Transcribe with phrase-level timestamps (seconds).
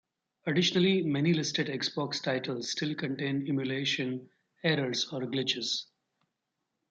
[0.47, 4.31] Additionally, many listed Xbox titles still contain emulation
[4.63, 5.83] errors or glitches.